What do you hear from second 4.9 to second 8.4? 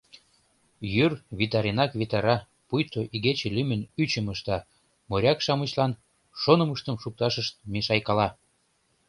моряк-шамычлан шонымыштым шукташышт мешайкала.